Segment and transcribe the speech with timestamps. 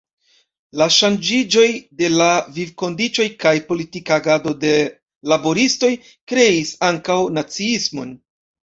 [0.81, 1.65] La ŝanĝiĝoj
[1.99, 4.75] de la vivkondiĉoj kaj politika agado de
[5.35, 5.95] laboristoj
[6.35, 8.23] kreis ankaŭ naciismon.